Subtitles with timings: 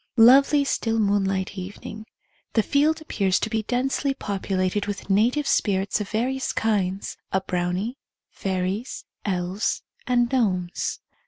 [0.17, 2.07] Lov^^.y still moonlight evening.
[2.53, 7.99] The field appears to be densely populated with native spirits of various kinds— a brownie,
[8.31, 11.01] fairies, elves, and gnomes.